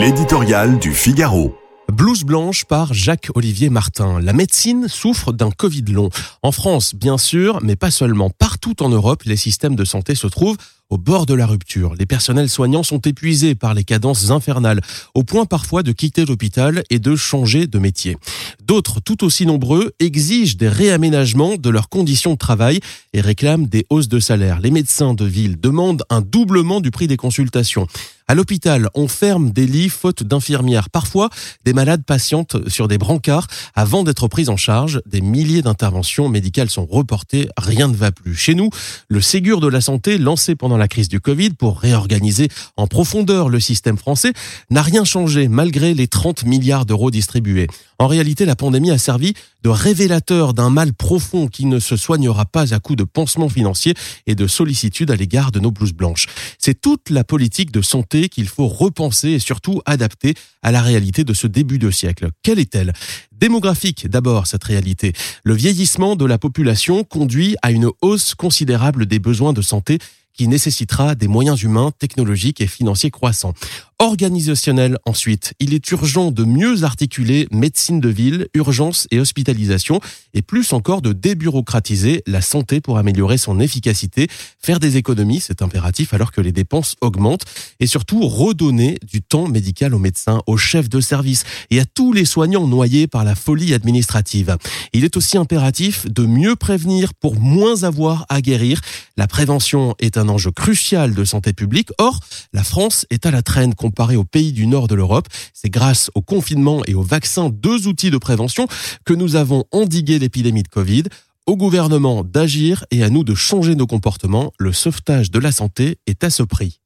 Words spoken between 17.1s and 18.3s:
changer de métier.